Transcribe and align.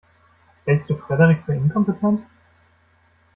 Hältst 0.65 0.89
du 0.89 0.95
Frederik 0.97 1.43
für 1.45 1.53
inkompetent? 1.53 2.21